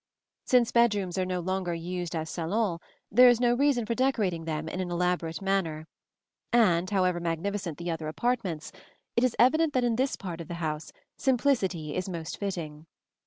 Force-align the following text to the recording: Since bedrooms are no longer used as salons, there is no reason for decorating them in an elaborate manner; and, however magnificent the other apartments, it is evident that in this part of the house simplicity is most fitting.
Since 0.45 0.71
bedrooms 0.71 1.19
are 1.19 1.27
no 1.27 1.39
longer 1.39 1.75
used 1.75 2.15
as 2.15 2.27
salons, 2.31 2.79
there 3.11 3.29
is 3.29 3.39
no 3.39 3.53
reason 3.53 3.85
for 3.85 3.93
decorating 3.93 4.45
them 4.45 4.67
in 4.67 4.79
an 4.79 4.89
elaborate 4.89 5.43
manner; 5.43 5.85
and, 6.51 6.89
however 6.89 7.19
magnificent 7.19 7.77
the 7.77 7.91
other 7.91 8.07
apartments, 8.07 8.71
it 9.15 9.23
is 9.23 9.35
evident 9.37 9.73
that 9.73 9.83
in 9.83 9.97
this 9.97 10.15
part 10.15 10.41
of 10.41 10.47
the 10.47 10.55
house 10.55 10.91
simplicity 11.19 11.93
is 11.95 12.09
most 12.09 12.39
fitting. 12.39 12.87